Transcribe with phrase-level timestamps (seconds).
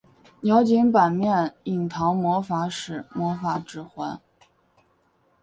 [0.41, 4.19] 鸟井坂面影堂魔法使魔法指环